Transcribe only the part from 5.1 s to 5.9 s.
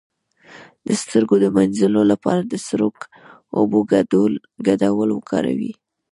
وکاروئ